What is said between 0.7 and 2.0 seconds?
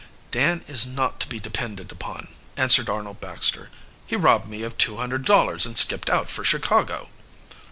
not to be depended